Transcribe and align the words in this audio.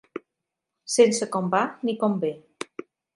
Sense 0.93 1.27
com 1.35 1.51
va 1.57 1.61
ni 1.91 1.95
com 2.05 2.17
ve. 2.25 2.33